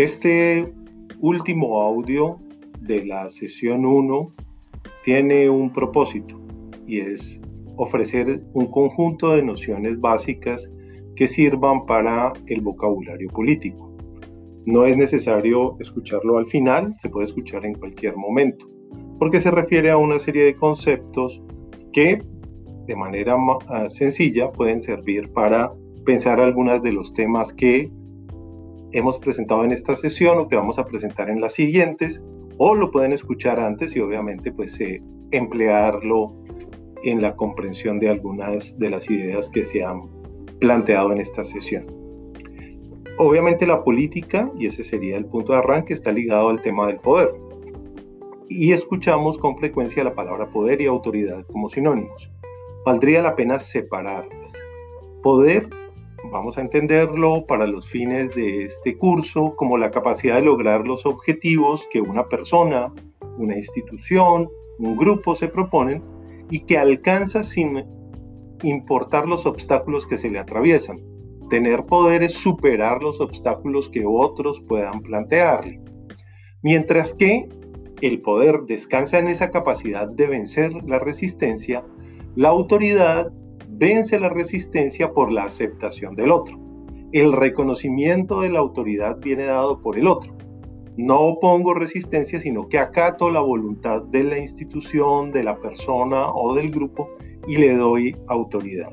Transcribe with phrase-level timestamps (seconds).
[0.00, 0.66] Este
[1.20, 2.38] último audio
[2.80, 4.32] de la sesión 1
[5.04, 6.40] tiene un propósito
[6.86, 7.38] y es
[7.76, 10.70] ofrecer un conjunto de nociones básicas
[11.16, 13.94] que sirvan para el vocabulario político.
[14.64, 18.70] No es necesario escucharlo al final, se puede escuchar en cualquier momento,
[19.18, 21.42] porque se refiere a una serie de conceptos
[21.92, 22.22] que
[22.86, 23.36] de manera
[23.68, 25.70] ah, sencilla pueden servir para
[26.06, 27.90] pensar algunos de los temas que
[28.92, 32.20] hemos presentado en esta sesión o que vamos a presentar en las siguientes,
[32.58, 36.34] o lo pueden escuchar antes y obviamente pues eh, emplearlo
[37.02, 40.02] en la comprensión de algunas de las ideas que se han
[40.58, 41.86] planteado en esta sesión.
[43.18, 46.98] Obviamente la política, y ese sería el punto de arranque, está ligado al tema del
[46.98, 47.30] poder.
[48.48, 52.30] Y escuchamos con frecuencia la palabra poder y autoridad como sinónimos.
[52.84, 54.52] Valdría la pena separarlas.
[55.22, 55.68] Poder
[56.24, 61.06] vamos a entenderlo para los fines de este curso como la capacidad de lograr los
[61.06, 62.92] objetivos que una persona,
[63.38, 64.48] una institución,
[64.78, 66.02] un grupo se proponen
[66.50, 67.84] y que alcanza sin
[68.62, 70.98] importar los obstáculos que se le atraviesan.
[71.48, 75.80] Tener poder es superar los obstáculos que otros puedan plantearle.
[76.62, 77.48] Mientras que
[78.00, 81.84] el poder descansa en esa capacidad de vencer la resistencia,
[82.36, 83.32] la autoridad
[83.80, 86.58] vence la resistencia por la aceptación del otro.
[87.12, 90.36] El reconocimiento de la autoridad viene dado por el otro.
[90.98, 96.54] No opongo resistencia, sino que acato la voluntad de la institución, de la persona o
[96.54, 97.08] del grupo
[97.48, 98.92] y le doy autoridad.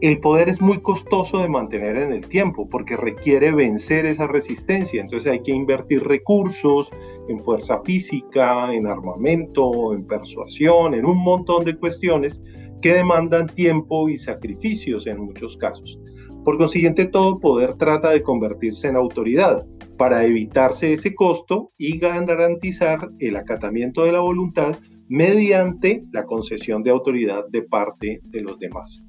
[0.00, 5.02] El poder es muy costoso de mantener en el tiempo porque requiere vencer esa resistencia.
[5.02, 6.88] Entonces hay que invertir recursos
[7.28, 12.40] en fuerza física, en armamento, en persuasión, en un montón de cuestiones
[12.80, 15.98] que demandan tiempo y sacrificios en muchos casos.
[16.44, 19.66] Por consiguiente, todo poder trata de convertirse en autoridad
[19.96, 24.78] para evitarse ese costo y garantizar el acatamiento de la voluntad
[25.08, 29.02] mediante la concesión de autoridad de parte de los demás.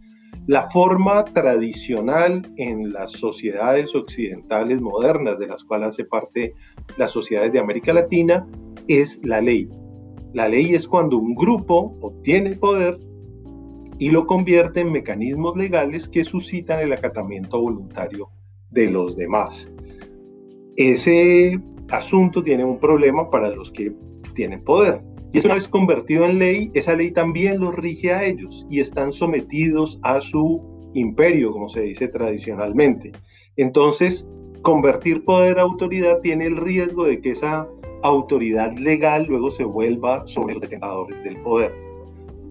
[0.47, 6.53] La forma tradicional en las sociedades occidentales modernas, de las cuales hace parte
[6.97, 8.47] las sociedades de América Latina,
[8.87, 9.69] es la ley.
[10.33, 12.97] La ley es cuando un grupo obtiene poder
[13.99, 18.29] y lo convierte en mecanismos legales que suscitan el acatamiento voluntario
[18.71, 19.69] de los demás.
[20.77, 23.91] Ese asunto tiene un problema para los que
[24.33, 25.01] tienen poder.
[25.33, 29.11] Y una vez convertido en ley, esa ley también los rige a ellos y están
[29.11, 33.11] sometidos a su imperio, como se dice tradicionalmente.
[33.57, 34.25] Entonces,
[34.61, 37.67] convertir poder a autoridad tiene el riesgo de que esa
[38.01, 41.88] autoridad legal luego se vuelva sobre los detenedores del poder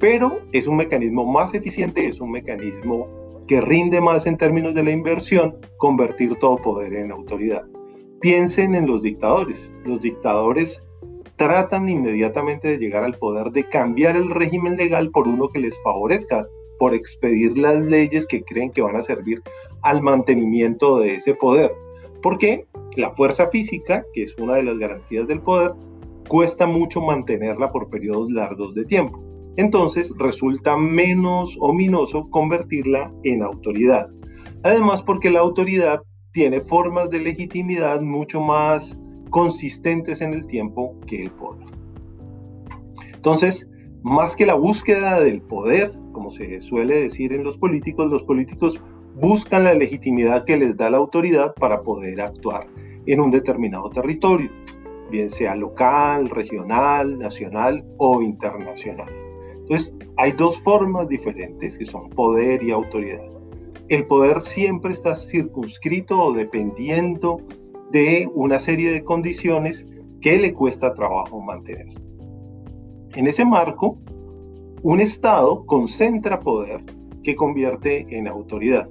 [0.01, 3.09] pero es un mecanismo más eficiente, es un mecanismo
[3.47, 7.67] que rinde más en términos de la inversión, convertir todo poder en autoridad.
[8.21, 9.73] Piensen en los dictadores.
[9.85, 10.83] Los dictadores
[11.37, 15.81] tratan inmediatamente de llegar al poder, de cambiar el régimen legal por uno que les
[15.83, 16.47] favorezca,
[16.79, 19.43] por expedir las leyes que creen que van a servir
[19.83, 21.73] al mantenimiento de ese poder.
[22.23, 22.67] Porque
[22.97, 25.73] la fuerza física, que es una de las garantías del poder,
[26.29, 29.28] cuesta mucho mantenerla por periodos largos de tiempo
[29.59, 34.09] entonces resulta menos ominoso convertirla en autoridad.
[34.63, 38.97] Además, porque la autoridad tiene formas de legitimidad mucho más
[39.31, 41.67] consistentes en el tiempo que el poder.
[43.13, 43.69] Entonces,
[44.05, 48.81] más que la búsqueda del poder, como se suele decir en los políticos, los políticos
[49.17, 52.69] buscan la legitimidad que les da la autoridad para poder actuar
[53.07, 54.53] en un determinado territorio,
[55.11, 59.28] bien sea local, regional, nacional o internacional.
[59.69, 63.21] Entonces, hay dos formas diferentes que son poder y autoridad.
[63.89, 67.43] El poder siempre está circunscrito o dependiendo
[67.93, 69.87] de una serie de condiciones
[70.23, 71.87] que le cuesta trabajo mantener.
[73.15, 73.99] En ese marco,
[74.83, 76.83] un Estado concentra poder
[77.23, 78.89] que convierte en autoridad.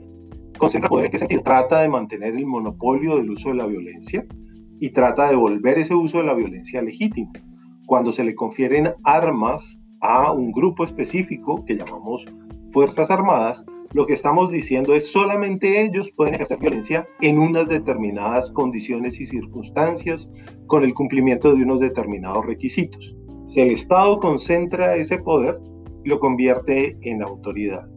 [0.60, 1.42] Concentra poder sentido?
[1.42, 4.26] Trata de mantener el monopolio del uso de la violencia
[4.80, 7.32] y trata de volver ese uso de la violencia legítimo.
[7.88, 12.26] Cuando se le confieren armas a un grupo específico que llamamos
[12.72, 13.64] Fuerzas Armadas,
[13.94, 19.26] lo que estamos diciendo es solamente ellos pueden ejercer violencia en unas determinadas condiciones y
[19.26, 20.28] circunstancias
[20.68, 23.16] con el cumplimiento de unos determinados requisitos.
[23.48, 25.58] Si el Estado concentra ese poder,
[26.04, 27.90] lo convierte en autoridad.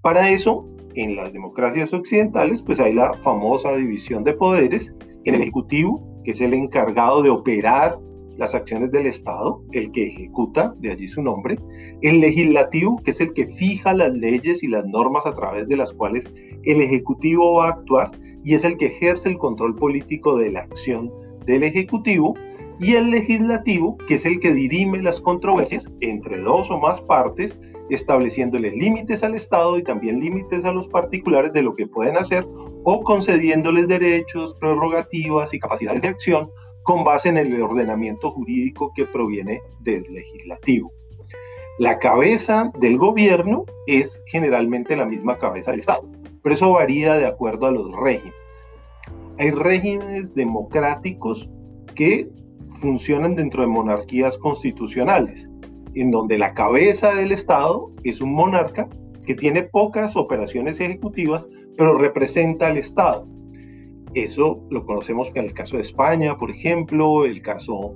[0.00, 4.94] Para eso, en las democracias occidentales, pues hay la famosa división de poderes
[5.24, 7.98] en el Ejecutivo, que es el encargado de operar
[8.38, 11.58] las acciones del Estado, el que ejecuta, de allí su nombre,
[12.02, 15.76] el legislativo, que es el que fija las leyes y las normas a través de
[15.76, 16.24] las cuales
[16.64, 18.12] el Ejecutivo va a actuar,
[18.44, 21.12] y es el que ejerce el control político de la acción
[21.46, 22.34] del Ejecutivo,
[22.78, 27.58] y el Legislativo, que es el que dirime las controversias entre dos o más partes,
[27.90, 32.46] estableciéndoles límites al Estado y también límites a los particulares de lo que pueden hacer
[32.84, 36.50] o concediéndoles derechos, prerrogativas y capacidades de acción
[36.88, 40.90] con base en el ordenamiento jurídico que proviene del legislativo.
[41.78, 46.08] La cabeza del gobierno es generalmente la misma cabeza del Estado,
[46.42, 48.32] pero eso varía de acuerdo a los regímenes.
[49.38, 51.50] Hay regímenes democráticos
[51.94, 52.30] que
[52.80, 55.46] funcionan dentro de monarquías constitucionales,
[55.94, 58.88] en donde la cabeza del Estado es un monarca
[59.26, 61.46] que tiene pocas operaciones ejecutivas,
[61.76, 63.28] pero representa al Estado.
[64.14, 67.94] Eso lo conocemos en el caso de España, por ejemplo, el caso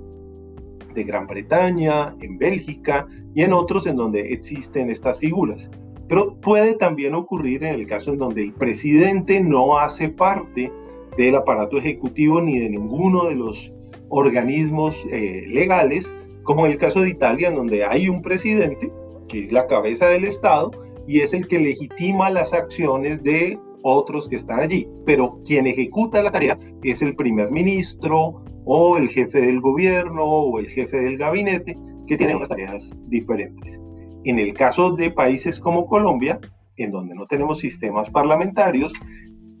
[0.93, 5.69] de Gran Bretaña, en Bélgica y en otros en donde existen estas figuras.
[6.07, 10.71] Pero puede también ocurrir en el caso en donde el presidente no hace parte
[11.17, 13.71] del aparato ejecutivo ni de ninguno de los
[14.09, 16.11] organismos eh, legales,
[16.43, 18.91] como en el caso de Italia, en donde hay un presidente,
[19.29, 20.71] que es la cabeza del Estado,
[21.07, 24.87] y es el que legitima las acciones de otros que están allí.
[25.05, 30.59] Pero quien ejecuta la tarea es el primer ministro o el jefe del gobierno o
[30.59, 31.77] el jefe del gabinete,
[32.07, 33.79] que tienen unas tareas diferentes.
[34.25, 36.39] En el caso de países como Colombia,
[36.77, 38.93] en donde no tenemos sistemas parlamentarios,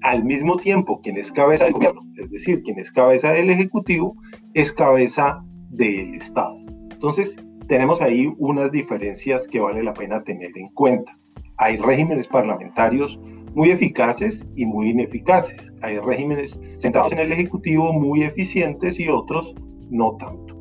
[0.01, 4.15] al mismo tiempo quien es cabeza del gobierno, es decir, quien es cabeza del ejecutivo,
[4.53, 6.57] es cabeza del Estado.
[6.91, 7.35] Entonces,
[7.67, 11.17] tenemos ahí unas diferencias que vale la pena tener en cuenta.
[11.57, 13.19] Hay regímenes parlamentarios
[13.53, 15.71] muy eficaces y muy ineficaces.
[15.81, 19.53] Hay regímenes centrados en el Ejecutivo muy eficientes y otros
[19.89, 20.55] no tanto.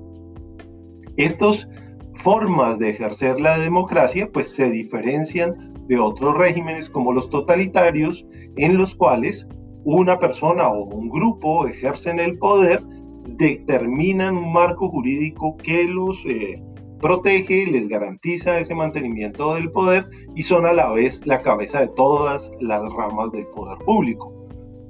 [1.16, 1.68] Estas
[2.16, 8.24] formas de ejercer la democracia pues se diferencian de otros regímenes como los totalitarios
[8.56, 9.46] en los cuales
[9.84, 12.82] una persona o un grupo ejercen el poder,
[13.26, 16.62] determinan un marco jurídico que los eh,
[17.02, 21.88] protege, les garantiza ese mantenimiento del poder y son a la vez la cabeza de
[21.88, 24.32] todas las ramas del poder público.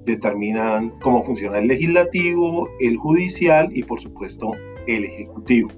[0.04, 4.52] Determinan cómo funciona el legislativo, el judicial y por supuesto
[4.86, 5.70] el ejecutivo.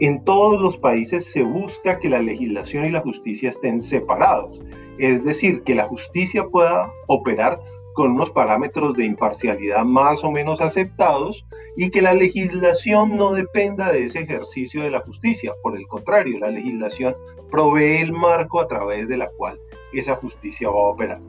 [0.00, 4.60] En todos los países se busca que la legislación y la justicia estén separados,
[4.98, 7.60] es decir, que la justicia pueda operar
[7.94, 11.44] con unos parámetros de imparcialidad más o menos aceptados
[11.76, 15.52] y que la legislación no dependa de ese ejercicio de la justicia.
[15.62, 17.14] Por el contrario, la legislación
[17.50, 19.58] provee el marco a través de la cual
[19.92, 21.20] esa justicia va a operar.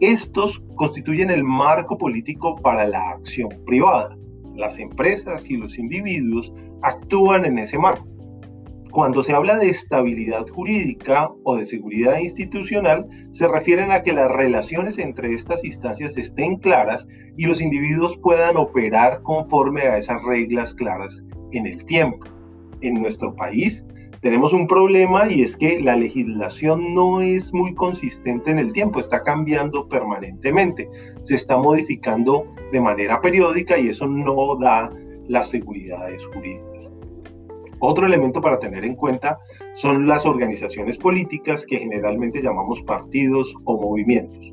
[0.00, 4.16] Estos constituyen el marco político para la acción privada.
[4.54, 6.52] Las empresas y los individuos
[6.82, 8.06] actúan en ese marco.
[8.98, 14.28] Cuando se habla de estabilidad jurídica o de seguridad institucional, se refieren a que las
[14.28, 17.06] relaciones entre estas instancias estén claras
[17.36, 21.22] y los individuos puedan operar conforme a esas reglas claras
[21.52, 22.26] en el tiempo.
[22.80, 23.84] En nuestro país
[24.20, 28.98] tenemos un problema y es que la legislación no es muy consistente en el tiempo,
[28.98, 30.90] está cambiando permanentemente,
[31.22, 34.90] se está modificando de manera periódica y eso no da
[35.28, 36.97] las seguridades jurídicas.
[37.80, 39.38] Otro elemento para tener en cuenta
[39.74, 44.50] son las organizaciones políticas que generalmente llamamos partidos o movimientos.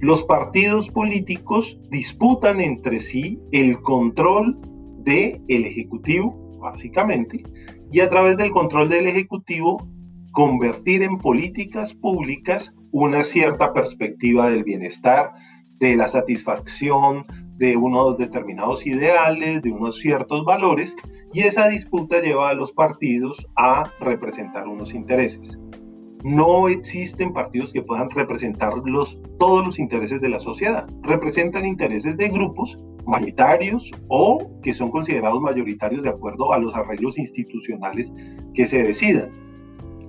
[0.00, 4.58] Los partidos políticos disputan entre sí el control
[4.98, 7.42] del Ejecutivo, básicamente,
[7.90, 9.86] y a través del control del Ejecutivo
[10.32, 15.32] convertir en políticas públicas una cierta perspectiva del bienestar,
[15.78, 17.26] de la satisfacción
[17.60, 20.96] de unos determinados ideales, de unos ciertos valores,
[21.34, 25.58] y esa disputa lleva a los partidos a representar unos intereses.
[26.24, 28.72] No existen partidos que puedan representar
[29.38, 30.88] todos los intereses de la sociedad.
[31.02, 37.18] Representan intereses de grupos mayoritarios o que son considerados mayoritarios de acuerdo a los arreglos
[37.18, 38.10] institucionales
[38.54, 39.30] que se decidan.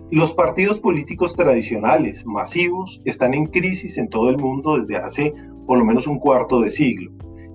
[0.10, 5.34] Los partidos políticos tradicionales, masivos, están en crisis en todo el mundo desde hace
[5.68, 7.12] por lo menos un cuarto de siglo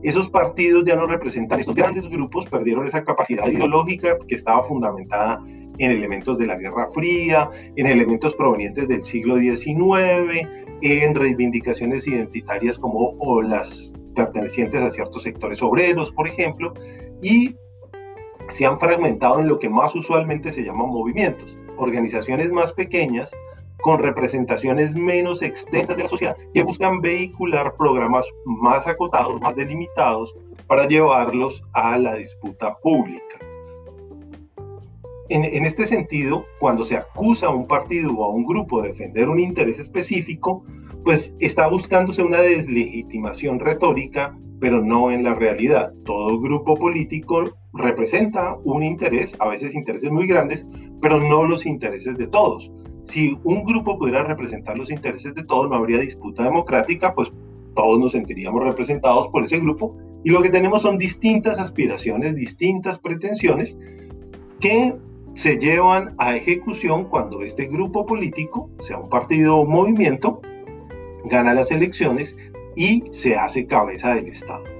[0.09, 5.43] esos partidos ya no representan, estos grandes grupos perdieron esa capacidad ideológica que estaba fundamentada
[5.79, 10.47] en elementos de la Guerra Fría, en elementos provenientes del siglo XIX,
[10.83, 16.73] en reivindicaciones identitarias como las pertenecientes a ciertos sectores obreros, por ejemplo,
[17.21, 17.57] y
[18.51, 23.31] se han fragmentado en lo que más usualmente se llaman movimientos, organizaciones más pequeñas
[23.87, 30.35] con representaciones menos extensas de la sociedad que buscan vehicular programas más acotados, más delimitados,
[30.67, 33.39] para llevarlos a la disputa pública.
[35.29, 38.89] En, en, este sentido, cuando se acusa a un partido o a un grupo de
[38.89, 40.65] defender un interés específico,
[41.05, 45.93] pues está buscándose una deslegitimación retórica, pero no en la realidad.
[46.05, 50.67] Todo grupo político representa un interés, a veces intereses muy grandes,
[51.01, 52.73] pero no los intereses de todos.
[53.07, 57.33] Si un grupo pudiera representar los intereses de todos, no habría disputa democrática, pues
[57.75, 62.99] todos nos sentiríamos representados por ese grupo y lo que tenemos son distintas aspiraciones, distintas
[62.99, 63.79] pretensiones
[64.61, 64.95] que
[65.35, 70.41] se llevan a ejecución cuando este grupo político, sea un partido o movimiento,
[71.27, 72.37] gana las elecciones
[72.75, 74.76] y se hace cabeza del Estado.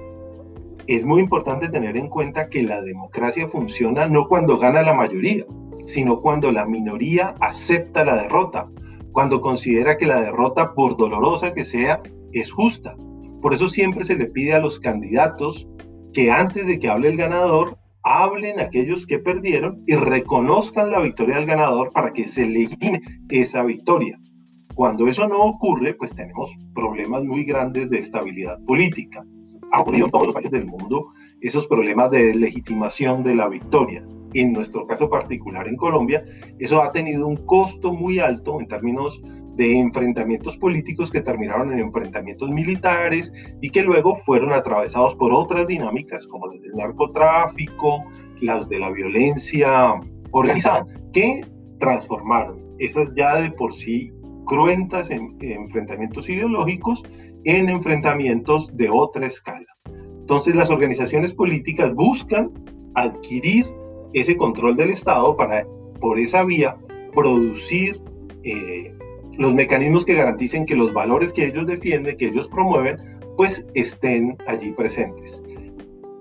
[0.87, 5.45] Es muy importante tener en cuenta que la democracia funciona no cuando gana la mayoría,
[5.85, 8.69] sino cuando la minoría acepta la derrota,
[9.11, 12.01] cuando considera que la derrota, por dolorosa que sea,
[12.31, 12.95] es justa.
[13.41, 15.67] Por eso siempre se le pide a los candidatos
[16.13, 21.35] que antes de que hable el ganador, hablen aquellos que perdieron y reconozcan la victoria
[21.35, 24.17] del ganador para que se legitime esa victoria.
[24.73, 29.25] Cuando eso no ocurre, pues tenemos problemas muy grandes de estabilidad política.
[29.71, 34.05] Ha en todos los países del mundo esos problemas de legitimación de la victoria.
[34.33, 36.23] En nuestro caso particular en Colombia,
[36.59, 39.21] eso ha tenido un costo muy alto en términos
[39.55, 45.67] de enfrentamientos políticos que terminaron en enfrentamientos militares y que luego fueron atravesados por otras
[45.67, 48.05] dinámicas como las del narcotráfico,
[48.41, 49.95] las de la violencia
[50.31, 51.43] organizada, que
[51.79, 54.11] transformaron esas ya de por sí
[54.45, 57.03] cruentas en, enfrentamientos ideológicos
[57.43, 59.65] en enfrentamientos de otra escala.
[60.19, 62.51] Entonces las organizaciones políticas buscan
[62.95, 63.65] adquirir
[64.13, 65.65] ese control del Estado para
[65.99, 66.77] por esa vía
[67.13, 68.01] producir
[68.43, 68.93] eh,
[69.37, 72.97] los mecanismos que garanticen que los valores que ellos defienden, que ellos promueven,
[73.37, 75.41] pues estén allí presentes.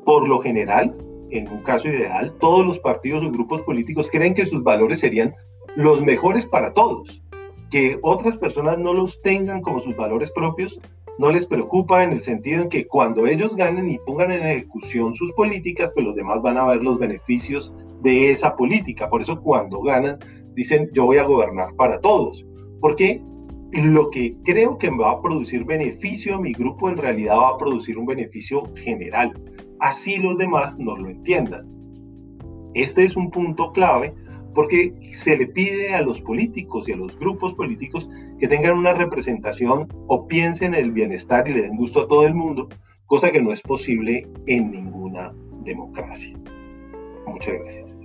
[0.05, 0.97] Por lo general,
[1.31, 5.35] en un caso ideal, todos los partidos o grupos políticos creen que sus valores serían
[5.75, 7.23] los mejores para todos.
[7.71, 10.79] Que otras personas no los tengan como sus valores propios
[11.19, 15.15] no les preocupa en el sentido en que cuando ellos ganen y pongan en ejecución
[15.15, 19.09] sus políticas, pues los demás van a ver los beneficios de esa política.
[19.09, 20.19] Por eso cuando ganan
[20.55, 22.45] dicen yo voy a gobernar para todos.
[22.81, 23.23] Porque
[23.73, 27.51] lo que creo que me va a producir beneficio a mi grupo en realidad va
[27.51, 29.33] a producir un beneficio general.
[29.81, 31.67] Así los demás no lo entiendan.
[32.75, 34.15] Este es un punto clave
[34.55, 38.09] porque se le pide a los políticos y a los grupos políticos
[38.39, 42.27] que tengan una representación o piensen en el bienestar y le den gusto a todo
[42.27, 42.69] el mundo,
[43.07, 45.33] cosa que no es posible en ninguna
[45.65, 46.37] democracia.
[47.27, 47.97] Muchas gracias.